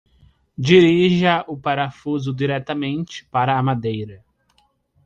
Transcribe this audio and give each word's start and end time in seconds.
Dirija 0.69 1.45
o 1.47 1.55
parafuso 1.65 2.33
diretamente 2.33 3.23
para 3.29 3.55
a 3.55 3.61
madeira. 3.61 4.25